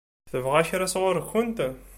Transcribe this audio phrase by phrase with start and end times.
[0.31, 1.57] Tebɣa kra sɣur-kent?